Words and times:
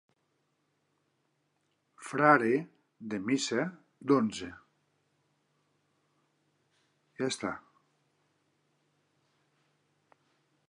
Frare 2.11 2.49
de 3.11 3.19
missa 3.27 3.65
d'onze. 4.13 4.49